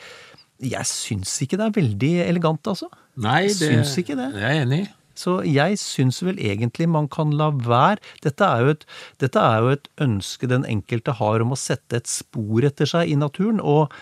Jeg 0.65 0.89
syns 0.89 1.33
ikke 1.45 1.59
det 1.61 1.69
er 1.69 1.77
veldig 1.79 2.13
elegant, 2.27 2.67
altså. 2.71 2.89
Nei, 3.21 3.45
Jeg 3.47 3.59
det 3.61 3.71
syns 3.71 3.95
ikke 4.01 4.17
det. 4.19 4.29
det 4.35 4.43
er 4.43 4.55
jeg 4.57 4.65
enig 4.67 4.81
i. 4.83 4.91
Så 5.19 5.39
jeg 5.47 5.79
syns 5.81 6.21
vel 6.27 6.39
egentlig 6.43 6.89
man 6.91 7.09
kan 7.13 7.33
la 7.39 7.51
være. 7.55 8.03
Dette 8.25 8.47
er, 8.47 8.71
et, 8.75 8.87
dette 9.23 9.41
er 9.41 9.63
jo 9.63 9.75
et 9.77 9.91
ønske 10.05 10.51
den 10.51 10.67
enkelte 10.69 11.17
har 11.21 11.45
om 11.45 11.55
å 11.55 11.61
sette 11.61 12.01
et 12.01 12.11
spor 12.11 12.67
etter 12.67 12.89
seg 12.91 13.13
i 13.13 13.19
naturen. 13.19 13.61
Og 13.63 13.93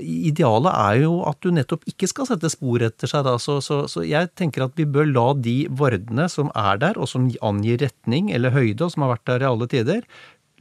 idealet 0.00 0.72
er 0.74 1.00
jo 1.04 1.18
at 1.28 1.40
du 1.44 1.52
nettopp 1.54 1.84
ikke 1.90 2.08
skal 2.10 2.28
sette 2.30 2.50
spor 2.52 2.82
etter 2.86 3.10
seg. 3.10 3.28
Så, 3.42 3.60
så, 3.64 3.84
så 3.90 4.04
jeg 4.06 4.32
tenker 4.38 4.66
at 4.66 4.76
vi 4.78 4.88
bør 4.88 5.10
la 5.10 5.28
de 5.38 5.58
vardene 5.70 6.28
som 6.32 6.52
er 6.58 6.80
der, 6.82 7.00
og 7.00 7.10
som 7.10 7.30
angir 7.44 7.82
retning 7.84 8.32
eller 8.34 8.54
høyde, 8.54 8.82
og 8.84 8.94
som 8.94 9.06
har 9.06 9.16
vært 9.16 9.28
der 9.30 9.44
i 9.44 9.50
alle 9.52 9.70
tider, 9.70 10.08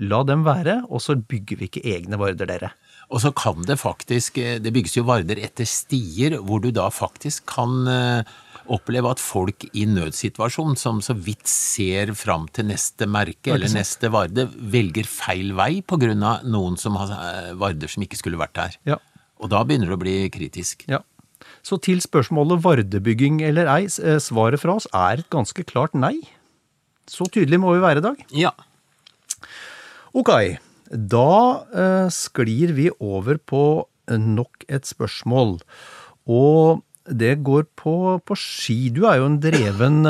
la 0.02 0.24
dem 0.26 0.46
være, 0.46 0.82
og 0.90 1.02
så 1.04 1.16
bygger 1.16 1.60
vi 1.60 1.70
ikke 1.70 1.84
egne 1.96 2.18
varder, 2.20 2.50
dere. 2.50 2.72
Og 3.14 3.22
så 3.22 3.34
kan 3.36 3.62
det 3.68 3.78
faktisk 3.82 4.40
eh, 4.42 4.56
Det 4.64 4.72
bygges 4.74 4.96
jo 4.98 5.06
varder 5.06 5.38
etter 5.44 5.68
stier, 5.70 6.40
hvor 6.42 6.64
du 6.64 6.72
da 6.74 6.88
faktisk 6.94 7.46
kan 7.52 7.84
eh, 7.90 8.34
oppleve 8.72 9.12
at 9.12 9.22
folk 9.22 9.66
i 9.74 9.86
nødsituasjon, 9.90 10.76
som 10.80 11.02
så 11.04 11.16
vidt 11.16 11.48
ser 11.50 12.14
fram 12.18 12.48
til 12.54 12.70
neste 12.70 13.08
merke 13.10 13.54
eller 13.56 13.72
neste 13.74 14.12
varde, 14.14 14.48
velger 14.56 15.08
feil 15.10 15.54
vei 15.58 15.82
av 15.84 16.46
noen 16.48 16.78
som 16.80 16.96
har 17.00 17.12
eh, 17.18 17.54
varder 17.60 17.92
som 17.92 18.06
ikke 18.06 18.20
skulle 18.20 18.40
vært 18.40 18.56
der. 18.56 18.78
Ja. 18.94 19.00
Og 19.44 19.52
da 19.52 19.64
begynner 19.68 19.92
det 19.92 19.98
å 19.98 20.04
bli 20.04 20.16
kritisk. 20.32 20.86
Ja. 20.88 21.02
Så 21.64 21.80
til 21.84 22.00
spørsmålet 22.04 22.64
vardebygging 22.64 23.42
eller 23.44 23.68
ei, 23.72 23.86
eh, 23.86 24.20
svaret 24.24 24.64
fra 24.64 24.78
oss 24.80 24.88
er 24.94 25.24
et 25.24 25.30
ganske 25.34 25.66
klart 25.68 25.96
nei. 25.96 26.20
Så 27.10 27.28
tydelig 27.28 27.60
må 27.60 27.74
vi 27.76 27.84
være 27.84 28.00
i 28.00 28.06
dag. 28.06 28.24
Ja. 28.32 28.54
Ok, 30.16 30.30
da 30.88 31.34
eh, 31.74 32.08
sklir 32.14 32.76
vi 32.78 32.90
over 33.00 33.40
på 33.40 33.64
nok 34.08 34.66
et 34.68 34.88
spørsmål. 34.88 35.58
Og 36.30 36.84
det 37.04 37.34
går 37.44 37.66
på, 37.76 37.96
på 38.24 38.36
ski. 38.40 38.78
Du 38.96 39.04
er 39.10 39.20
jo 39.20 39.28
en 39.28 39.40
dreven, 39.44 40.04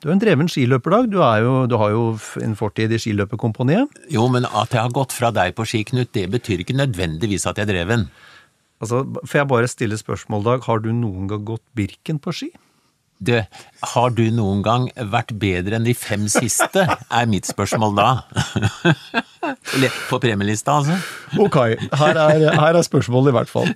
du 0.00 0.06
er 0.08 0.14
en 0.14 0.22
dreven 0.22 0.48
skiløperdag. 0.48 1.10
Du, 1.12 1.18
er 1.24 1.42
jo, 1.44 1.52
du 1.68 1.76
har 1.80 1.92
jo 1.92 2.04
en 2.44 2.56
fortid 2.56 2.92
i 2.94 3.00
skiløperkomponiet. 3.02 4.00
Jo, 4.12 4.24
men 4.32 4.48
at 4.48 4.72
jeg 4.72 4.80
har 4.80 4.94
gått 4.96 5.12
fra 5.16 5.32
deg 5.34 5.56
på 5.58 5.66
ski, 5.68 5.82
Knut, 5.88 6.14
det 6.16 6.28
betyr 6.32 6.64
ikke 6.64 6.78
nødvendigvis 6.78 7.44
at 7.48 7.60
jeg 7.60 7.68
er 7.68 7.72
dreven. 7.74 8.08
Altså, 8.80 9.02
får 9.26 9.42
jeg 9.42 9.50
bare 9.50 9.68
stille 9.68 9.98
spørsmål, 10.00 10.46
Dag? 10.46 10.64
Har 10.64 10.80
du 10.80 10.88
noen 10.94 11.28
gang 11.28 11.44
gått 11.44 11.64
Birken 11.76 12.22
på 12.22 12.32
ski? 12.40 12.50
Du, 13.18 13.34
har 13.92 14.12
du 14.14 14.22
noen 14.30 14.60
gang 14.62 14.84
vært 15.10 15.32
bedre 15.42 15.74
enn 15.76 15.86
de 15.88 15.94
fem 15.98 16.28
siste, 16.30 16.84
er 16.86 17.30
mitt 17.30 17.48
spørsmål 17.50 17.96
da. 17.98 18.10
Eller 19.74 19.96
på 20.06 20.20
premielista, 20.22 20.78
altså. 20.78 21.00
Ok, 21.42 21.58
her 21.98 22.20
er, 22.28 22.46
her 22.54 22.78
er 22.78 22.86
spørsmålet 22.86 23.34
i 23.34 23.38
hvert 23.40 23.50
fall. 23.50 23.72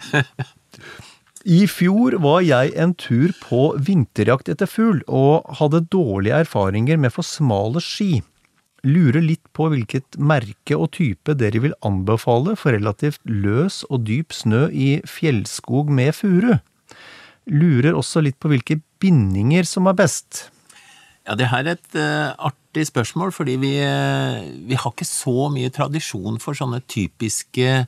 I 1.43 1.65
fjor 1.67 2.15
var 2.23 2.45
jeg 2.47 2.71
en 2.79 2.93
tur 2.95 3.33
på 3.43 3.73
vinterjakt 3.83 4.51
etter 4.53 4.69
fugl, 4.71 5.01
og 5.11 5.49
hadde 5.59 5.87
dårlige 5.91 6.45
erfaringer 6.45 7.01
med 7.01 7.15
for 7.15 7.27
smale 7.27 7.83
ski. 7.83 8.23
Lurer 8.87 9.23
litt 9.23 9.45
på 9.55 9.69
hvilket 9.71 10.19
merke 10.19 10.79
og 10.79 10.93
type 10.97 11.35
dere 11.39 11.63
vil 11.63 11.75
anbefale 11.87 12.55
for 12.59 12.75
relativt 12.75 13.23
løs 13.27 13.83
og 13.91 14.07
dyp 14.09 14.35
snø 14.35 14.69
i 14.71 14.97
fjellskog 15.07 15.91
med 15.91 16.15
furu. 16.19 16.57
Lurer 17.51 17.95
også 17.99 18.23
litt 18.23 18.39
på 18.43 18.51
hvilke 18.51 18.79
bindinger 19.03 19.67
som 19.67 19.91
er 19.91 19.99
best. 19.99 20.49
Ja, 21.27 21.35
det 21.39 21.51
her 21.51 21.67
er 21.67 21.77
et 21.77 21.99
uh, 21.99 22.35
artig 22.51 22.89
spørsmål, 22.89 23.31
fordi 23.35 23.55
vi, 23.63 23.77
uh, 23.83 24.43
vi 24.67 24.79
har 24.79 24.95
ikke 24.95 25.07
så 25.07 25.47
mye 25.55 25.71
tradisjon 25.75 26.39
for 26.43 26.59
sånne 26.59 26.83
typiske 26.91 27.85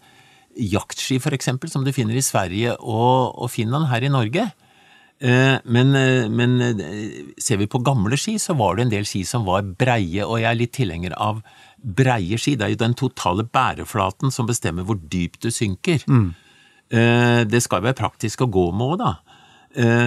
jaktski, 0.57 1.19
for 1.23 1.35
eksempel, 1.35 1.71
som 1.71 1.85
du 1.85 1.93
finner 1.93 2.17
i 2.19 2.25
Sverige 2.25 2.77
og, 2.81 3.35
og 3.39 3.51
Finland 3.51 3.89
her 3.91 4.05
i 4.07 4.13
Norge. 4.13 4.45
Eh, 5.25 5.59
Men, 5.65 5.95
eh, 5.95 6.29
men 6.29 6.61
eh, 6.61 7.35
ser 7.39 7.57
vi 7.57 7.67
på 7.71 7.83
gamle 7.85 8.17
ski, 8.19 8.37
så 8.39 8.57
var 8.59 8.77
det 8.77 8.85
en 8.85 8.93
del 8.93 9.07
ski 9.07 9.25
som 9.25 9.45
var 9.47 9.63
breie, 9.63 10.25
og 10.25 10.41
jeg 10.41 10.51
er 10.51 10.59
litt 10.59 10.75
tilhenger 10.75 11.15
av 11.17 11.43
breie 11.79 12.39
ski. 12.39 12.57
Det 12.57 12.67
er 12.67 12.75
jo 12.75 12.83
den 12.83 12.97
totale 12.99 13.45
bæreflaten 13.45 14.33
som 14.35 14.47
bestemmer 14.47 14.85
hvor 14.85 14.99
dypt 14.99 15.43
du 15.45 15.51
synker. 15.51 16.05
Mm. 16.09 16.35
Det 17.49 17.61
skal 17.65 17.81
jo 17.81 17.87
være 17.89 17.99
praktisk 17.99 18.45
å 18.45 18.51
gå 18.53 18.65
med 18.77 18.85
òg, 18.87 19.01
da. 19.01 19.13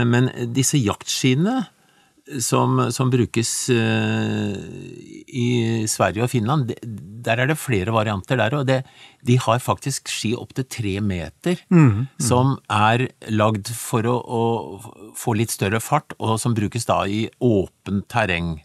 Men 0.08 0.30
disse 0.54 0.78
jaktskiene 0.80 1.68
som, 2.44 2.80
som 2.92 3.10
brukes 3.12 3.52
eh, 3.72 4.56
i 5.28 5.50
Sverige 5.90 6.26
og 6.26 6.32
Finland, 6.32 6.74
der 6.84 7.42
er 7.42 7.50
det 7.50 7.60
flere 7.60 7.94
varianter 7.96 8.40
der, 8.40 8.56
og 8.58 8.68
det, 8.68 8.82
de 9.28 9.38
har 9.40 9.64
faktisk 9.64 10.12
ski 10.12 10.34
opp 10.38 10.54
til 10.58 10.68
tre 10.72 10.94
meter, 11.04 11.62
som 12.22 12.58
er 12.72 13.08
lagd 13.32 13.72
for 13.76 14.08
å, 14.08 14.18
å 14.18 15.14
få 15.18 15.38
litt 15.40 15.54
større 15.56 15.82
fart, 15.84 16.16
og 16.20 16.38
som 16.42 16.56
brukes 16.58 16.88
da 16.90 17.04
i 17.08 17.26
åpent 17.44 18.08
terreng. 18.12 18.58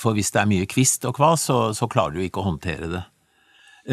For 0.00 0.16
hvis 0.16 0.32
det 0.34 0.42
er 0.42 0.50
mye 0.50 0.68
kvist 0.68 1.06
og 1.08 1.16
kvas, 1.18 1.48
så, 1.48 1.58
så 1.76 1.88
klarer 1.90 2.16
du 2.16 2.24
ikke 2.24 2.42
å 2.42 2.48
håndtere 2.50 2.90
det. 2.90 3.04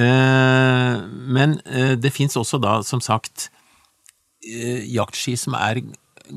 Eh, 0.02 1.02
men 1.38 1.60
eh, 1.68 1.96
det 2.00 2.14
fins 2.16 2.38
også 2.40 2.60
da, 2.64 2.80
som 2.88 3.04
sagt, 3.04 3.50
jaktski 4.42 5.36
som 5.38 5.54
er 5.54 5.84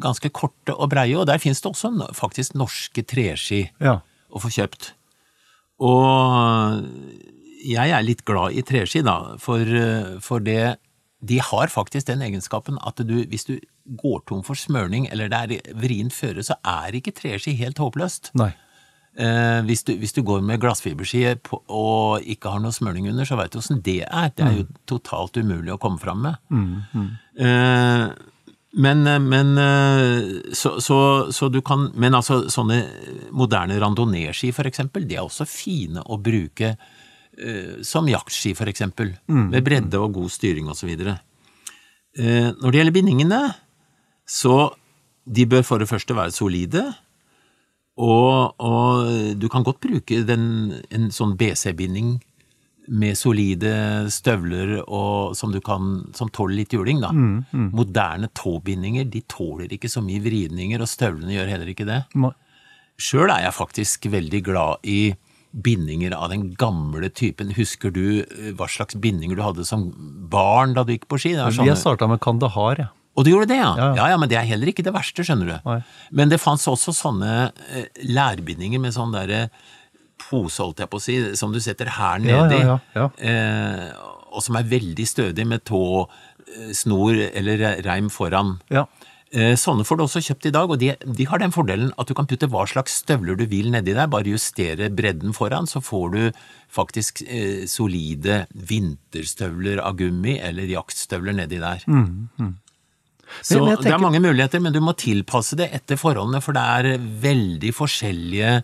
ganske 0.02 0.30
korte 0.34 0.74
og 0.74 0.90
breie, 0.92 1.16
og 1.18 1.26
der 1.30 1.38
finnes 1.42 1.60
det 1.64 1.70
også 1.70 1.90
faktisk 2.16 2.54
norske 2.58 3.02
treski 3.06 3.68
Ja. 3.80 4.00
å 4.30 4.40
få 4.42 4.50
kjøpt. 4.54 4.92
Og 5.84 6.84
jeg 7.64 7.90
er 7.90 8.02
litt 8.04 8.24
glad 8.28 8.52
i 8.54 8.62
treski, 8.66 9.02
da, 9.06 9.36
for, 9.42 9.64
for 10.20 10.38
det 10.44 10.76
De 11.24 11.38
har 11.40 11.70
faktisk 11.72 12.06
den 12.10 12.20
egenskapen 12.20 12.76
at 12.84 13.00
du, 13.00 13.14
hvis 13.30 13.46
du 13.48 13.54
går 14.00 14.20
tom 14.28 14.42
for 14.44 14.54
smørning, 14.54 15.06
eller 15.10 15.28
det 15.32 15.38
er 15.40 15.72
vrient 15.80 16.12
føre, 16.12 16.42
så 16.44 16.54
er 16.68 16.92
ikke 16.98 17.14
treski 17.16 17.54
helt 17.56 17.78
håpløst. 17.80 18.30
Nei. 18.36 18.50
Eh, 19.16 19.60
hvis, 19.64 19.84
du, 19.86 19.94
hvis 19.96 20.12
du 20.12 20.20
går 20.26 20.42
med 20.44 20.60
glassfiberski 20.60 21.22
og 21.70 22.20
ikke 22.28 22.50
har 22.50 22.60
noe 22.60 22.74
smørning 22.74 23.08
under, 23.08 23.24
så 23.24 23.38
veit 23.38 23.52
du 23.54 23.60
åssen 23.60 23.80
det 23.86 24.02
er. 24.04 24.32
Det 24.36 24.44
er 24.44 24.56
jo 24.58 24.66
totalt 24.90 25.36
umulig 25.40 25.72
å 25.72 25.78
komme 25.80 26.00
fram 26.02 26.24
med. 26.26 26.36
Eh, 27.38 28.08
men, 28.74 29.04
men 29.28 29.58
eh, 29.58 30.52
så, 30.52 30.80
så, 30.80 30.98
så 31.32 31.48
du 31.48 31.60
kan 31.62 31.92
Men 31.94 32.16
altså, 32.18 32.40
sånne 32.50 32.80
moderne 33.34 33.78
randonee-ski, 33.78 34.50
for 34.54 34.66
eksempel, 34.66 35.06
de 35.06 35.18
er 35.18 35.22
også 35.22 35.46
fine 35.46 36.02
å 36.02 36.18
bruke 36.18 36.72
eh, 36.74 37.76
som 37.86 38.08
jaktski, 38.10 38.54
for 38.58 38.70
eksempel. 38.70 39.14
Med 39.52 39.64
bredde 39.66 40.00
og 40.02 40.16
god 40.18 40.34
styring 40.34 40.70
videre. 40.82 41.20
Eh, 42.18 42.50
når 42.50 42.70
det 42.70 42.80
gjelder 42.80 42.98
bindingene, 42.98 43.40
så 44.26 44.74
de 45.24 45.46
bør 45.46 45.64
for 45.66 45.78
det 45.78 45.88
første 45.90 46.16
være 46.16 46.34
solide. 46.34 46.84
Og, 47.94 48.58
og 48.58 49.38
du 49.38 49.46
kan 49.48 49.62
godt 49.62 49.82
bruke 49.84 50.24
den, 50.26 50.46
en 50.90 51.12
sånn 51.14 51.36
BC-binding 51.38 52.16
med 52.88 53.16
solide 53.16 53.70
støvler 54.12 54.74
og, 54.84 55.34
som 55.38 55.52
du 55.54 55.60
kan, 55.64 56.04
som 56.16 56.28
tåler 56.28 56.58
litt 56.62 56.74
juling, 56.76 57.00
da. 57.00 57.10
Moderne 57.72 58.28
tåbindinger, 58.36 59.06
de 59.08 59.22
tåler 59.30 59.72
ikke 59.72 59.88
så 59.88 60.02
mye 60.04 60.20
vridninger, 60.24 60.82
og 60.84 60.90
støvlene 60.90 61.32
gjør 61.36 61.52
heller 61.54 61.70
ikke 61.72 61.86
det. 61.88 62.02
Sjøl 63.00 63.32
er 63.32 63.46
jeg 63.46 63.56
faktisk 63.56 64.10
veldig 64.12 64.42
glad 64.46 64.84
i 64.86 65.14
bindinger 65.54 66.14
av 66.18 66.28
den 66.32 66.48
gamle 66.58 67.08
typen. 67.14 67.52
Husker 67.54 67.92
du 67.94 68.04
eh, 68.22 68.50
hva 68.58 68.66
slags 68.70 68.96
bindinger 68.98 69.38
du 69.38 69.42
hadde 69.44 69.64
som 69.66 69.88
barn 70.30 70.74
da 70.74 70.82
du 70.84 70.92
gikk 70.96 71.06
på 71.10 71.18
ski? 71.22 71.34
Det 71.38 71.48
sånne- 71.54 71.74
har 71.74 71.78
starta 71.80 72.08
med 72.10 72.20
Kandahar, 72.20 72.80
ja. 72.82 72.88
og 73.14 73.24
du 73.24 73.30
gjorde 73.30 73.48
det, 73.52 73.60
ja? 73.60 73.70
Ja, 73.78 73.86
ja. 73.86 73.94
ja? 74.00 74.08
Ja, 74.14 74.18
men 74.18 74.28
det 74.28 74.38
er 74.40 74.48
heller 74.50 74.70
ikke 74.70 74.82
det 74.86 74.94
verste, 74.94 75.22
skjønner 75.26 75.52
du. 75.52 75.56
Nei. 75.70 75.78
Men 76.10 76.32
det 76.32 76.40
fantes 76.42 76.66
også 76.70 76.94
sånne 76.94 77.52
eh, 77.70 77.86
lærbindinger 78.10 78.82
med 78.82 78.94
sånn 78.96 79.14
derre 79.14 79.48
pose, 80.18 80.58
holdt 80.62 80.78
jeg 80.84 80.90
på 80.90 81.00
å 81.00 81.02
si, 81.02 81.16
som 81.36 81.52
du 81.52 81.60
setter 81.60 81.86
her 81.98 82.18
nedi, 82.22 82.60
ja, 82.64 82.78
ja, 82.94 83.08
Eh, 83.18 83.90
og 84.34 84.42
som 84.42 84.56
er 84.56 84.64
veldig 84.66 85.06
stødig 85.06 85.46
med 85.46 85.64
tå, 85.64 86.08
eh, 86.48 86.72
snor 86.74 87.14
eller 87.34 87.82
reim 87.84 88.08
foran. 88.10 88.60
ja. 88.70 88.86
Eh, 89.34 89.56
Sånne 89.58 89.82
får 89.82 89.96
du 89.98 90.02
også 90.04 90.20
kjøpt 90.22 90.46
i 90.46 90.50
dag, 90.54 90.70
og 90.70 90.78
de, 90.78 90.92
de 91.02 91.24
har 91.26 91.38
den 91.42 91.50
fordelen 91.50 91.90
at 91.98 92.06
du 92.06 92.14
kan 92.14 92.26
putte 92.30 92.46
hva 92.46 92.62
slags 92.70 93.00
støvler 93.02 93.34
du 93.36 93.46
vil 93.50 93.66
nedi 93.72 93.90
der, 93.92 94.06
bare 94.06 94.30
justere 94.30 94.86
bredden 94.94 95.34
foran, 95.34 95.66
så 95.66 95.80
får 95.82 96.12
du 96.12 96.20
faktisk 96.70 97.22
eh, 97.26 97.64
solide 97.66 98.44
vinterstøvler 98.54 99.80
av 99.82 99.96
gummi 99.98 100.36
eller 100.38 100.70
jaktstøvler 100.70 101.34
nedi 101.34 101.58
der. 101.58 101.82
Mm, 101.90 102.28
Mm, 102.38 102.54
Men- 103.50 103.64
men 103.64 103.76
tenker... 103.76 103.82
det 103.88 103.92
er 103.94 104.02
mange 104.02 104.20
muligheter, 104.24 104.60
men 104.62 104.72
du 104.72 104.80
må 104.84 104.94
tilpasse 104.96 105.56
det 105.56 105.70
etter 105.74 105.96
forholdene, 106.00 106.42
for 106.44 106.52
det 106.56 106.62
er 106.62 106.98
veldig 107.24 107.72
forskjellige 107.76 108.62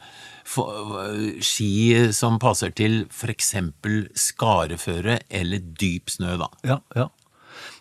ski 1.44 1.73
som 2.16 2.38
passer 2.42 2.73
til 2.77 3.05
eksempel 3.31 4.09
skareføre 4.18 5.20
eller 5.31 5.62
dyp 5.81 6.11
snø, 6.11 6.37
da. 6.40 6.49
Ja, 6.66 6.79
ja. 6.96 7.09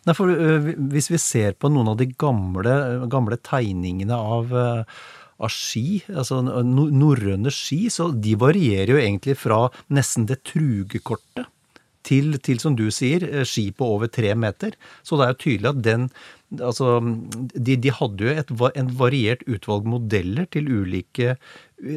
Nei, 0.08 0.14
for 0.16 0.32
hvis 0.32 1.10
vi 1.12 1.20
ser 1.22 1.56
på 1.60 1.70
noen 1.72 1.92
av 1.92 1.98
de 2.00 2.08
gamle, 2.20 2.74
gamle 3.12 3.38
tegningene 3.46 4.16
av, 4.16 4.54
av 5.40 5.52
ski, 5.54 6.02
altså 6.12 6.42
no- 6.46 6.90
norrøne 6.92 7.52
ski, 7.54 7.86
så 7.94 8.10
de 8.16 8.36
varierer 8.40 8.94
jo 8.96 9.00
egentlig 9.02 9.38
fra 9.40 9.66
nesten 9.96 10.28
det 10.30 10.42
trugekortet 10.48 11.48
til, 12.10 12.36
til, 12.44 12.60
som 12.62 12.76
du 12.78 12.88
sier, 12.90 13.24
skipet 13.24 13.54
ski 13.54 13.66
på 13.78 13.94
over 13.96 14.12
tre 14.12 14.34
meter. 14.36 14.76
Så 15.06 15.20
det 15.20 15.28
er 15.28 15.34
jo 15.36 15.42
tydelig 15.46 15.74
at 15.76 15.88
den 15.88 16.12
Altså, 16.50 16.96
de, 17.54 17.76
de 17.78 17.92
hadde 17.94 18.26
jo 18.26 18.32
et, 18.42 18.52
en 18.82 18.88
variert 18.98 19.44
utvalg 19.46 19.86
modeller 19.86 20.48
til 20.50 20.66
ulike 20.66 21.36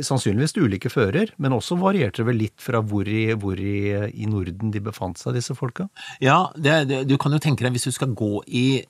Sannsynligvis 0.05 0.53
til 0.53 0.69
ulike 0.69 0.91
fører, 0.93 1.33
men 1.41 1.57
også 1.57 1.79
varierte 1.81 2.21
det 2.21 2.27
vel 2.29 2.37
litt 2.45 2.61
fra 2.63 2.83
hvor 2.85 3.09
i, 3.09 3.33
hvor 3.33 3.57
i, 3.57 3.89
i 4.13 4.29
Norden 4.31 4.71
de 4.71 4.83
befant 4.85 5.19
seg, 5.19 5.35
disse 5.35 5.57
folka? 5.59 5.89
Ja, 6.23 6.53
det, 6.55 6.77
det, 6.91 7.01
du 7.11 7.17
kan 7.19 7.33
jo 7.35 7.41
tenke 7.43 7.65
deg 7.65 7.75
hvis 7.75 7.89
du 7.89 7.97
skal 7.97 8.13
gå 8.15 8.45
i 8.47 8.85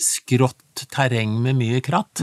skrått 0.00 0.86
terreng 0.94 1.34
med 1.44 1.58
mye 1.58 1.82
kratt, 1.84 2.22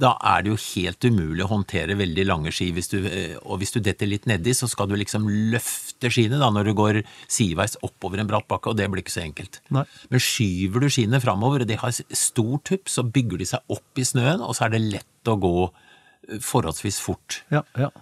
da 0.00 0.10
er 0.26 0.42
det 0.42 0.50
jo 0.50 0.58
helt 0.58 1.06
umulig 1.06 1.44
å 1.44 1.50
håndtere 1.52 1.96
veldig 1.98 2.24
lange 2.26 2.52
ski. 2.54 2.70
Hvis 2.74 2.90
du, 2.90 2.98
eh, 3.06 3.36
og 3.42 3.60
hvis 3.60 3.74
du 3.76 3.80
detter 3.84 4.10
litt 4.10 4.26
nedi, 4.26 4.54
så 4.56 4.66
skal 4.70 4.88
du 4.90 4.96
liksom 4.98 5.28
løfte 5.52 6.10
skiene 6.10 6.40
da, 6.40 6.50
når 6.50 6.70
du 6.70 6.72
går 6.78 7.00
sideveis 7.30 7.76
oppover 7.86 8.22
en 8.22 8.30
bratt 8.30 8.48
bakke, 8.50 8.72
og 8.72 8.78
det 8.80 8.88
blir 8.90 9.04
ikke 9.04 9.14
så 9.14 9.24
enkelt. 9.24 9.60
Nei. 9.74 9.84
Men 10.10 10.22
skyver 10.22 10.82
du 10.82 10.90
skiene 10.90 11.22
framover, 11.22 11.62
og 11.62 11.70
de 11.70 11.78
har 11.78 11.94
stor 11.94 12.56
tupp, 12.66 12.90
så 12.90 13.06
bygger 13.06 13.44
de 13.44 13.50
seg 13.54 13.76
opp 13.76 14.02
i 14.02 14.08
snøen, 14.08 14.42
og 14.42 14.58
så 14.58 14.66
er 14.66 14.74
det 14.74 14.82
lett 14.82 15.30
å 15.30 15.38
gå 15.38 15.54
eh, 15.68 16.42
forholdsvis 16.42 17.00
fort. 17.04 17.44
Ja, 17.54 17.62
ja. 17.78 17.92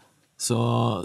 Så, 0.43 0.59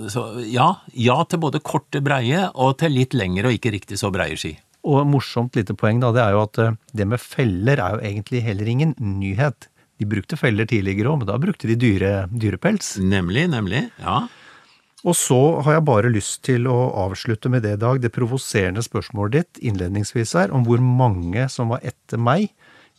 så 0.09 0.21
ja, 0.49 0.71
ja 0.97 1.17
til 1.29 1.43
både 1.43 1.61
korte, 1.61 2.01
breie, 2.01 2.47
og 2.55 2.79
til 2.81 2.95
litt 2.95 3.13
lengre 3.13 3.51
og 3.51 3.59
ikke 3.59 3.75
riktig 3.75 3.99
så 3.99 4.09
breie 4.13 4.39
ski. 4.39 4.55
Og 4.87 5.03
morsomt 5.09 5.57
lite 5.59 5.75
poeng 5.77 5.99
da, 5.99 6.13
det 6.15 6.23
er 6.23 6.37
jo 6.37 6.45
at 6.47 6.59
eh, 6.63 6.77
det 6.95 7.11
med 7.11 7.21
feller 7.21 7.81
er 7.83 7.97
jo 7.97 8.05
egentlig 8.07 8.45
heller 8.47 8.71
ingen 8.71 8.95
nyhet. 9.03 9.67
De 9.97 10.05
brukte 10.09 10.37
feller 10.37 10.65
tidligere 10.69 11.09
òg, 11.11 11.17
men 11.23 11.27
da 11.29 11.37
brukte 11.41 11.67
de 11.69 11.75
dyre, 11.79 12.27
dyrepels. 12.29 12.95
Nemlig, 13.01 13.47
nemlig. 13.49 13.87
Ja. 14.03 14.27
Og 15.07 15.15
så 15.15 15.37
har 15.65 15.77
jeg 15.77 15.85
bare 15.87 16.09
lyst 16.11 16.41
til 16.45 16.67
å 16.69 16.77
avslutte 17.05 17.49
med 17.53 17.61
det, 17.65 17.75
Dag, 17.81 18.01
det 18.01 18.11
provoserende 18.15 18.81
spørsmålet 18.85 19.31
ditt 19.37 19.61
innledningsvis 19.71 20.33
her, 20.37 20.51
om 20.53 20.65
hvor 20.67 20.81
mange 20.83 21.47
som 21.53 21.69
var 21.73 21.79
etter 21.85 22.17
meg 22.21 22.49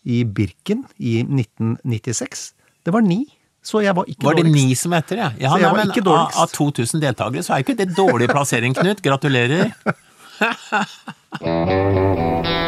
i 0.08 0.22
Birken 0.24 0.84
i 0.98 1.18
1996. 1.26 2.52
Det 2.87 2.94
var 2.94 3.02
ni. 3.04 3.24
Så 3.68 3.82
jeg 3.84 3.92
var 3.98 4.06
ikke 4.08 4.24
Var 4.24 4.34
det 4.38 4.44
dårligst. 4.46 4.68
ni 4.68 4.74
som 4.78 4.92
etter, 4.96 5.16
ja? 5.18 5.30
ja 5.37 5.50
Så 5.52 5.58
jeg 5.58 5.66
nei, 5.66 5.70
var 5.74 5.78
men 5.82 5.90
ikke 5.90 6.00
av, 6.06 6.08
dårligst. 6.08 6.38
av 6.38 6.48
2000 6.54 7.00
deltakere 7.02 7.42
så 7.44 7.52
er 7.56 7.64
ikke 7.66 7.76
det 7.76 7.88
dårlig 7.98 8.28
plassering, 8.30 8.72
Knut. 8.78 9.02
Gratulerer. 9.04 9.74